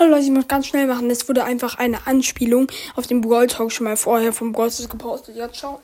Hallo 0.00 0.12
Leute, 0.12 0.24
ich 0.24 0.30
muss 0.30 0.48
ganz 0.48 0.66
schnell 0.66 0.86
machen. 0.86 1.10
Es 1.10 1.28
wurde 1.28 1.44
einfach 1.44 1.74
eine 1.74 2.06
Anspielung 2.06 2.68
auf 2.96 3.06
den 3.06 3.20
Brawl 3.20 3.48
Talk 3.48 3.70
schon 3.70 3.84
mal 3.84 3.98
vorher 3.98 4.32
vom 4.32 4.50
Brawl 4.50 4.70
gepostet. 4.88 5.36
Ja, 5.36 5.52
ciao. 5.52 5.82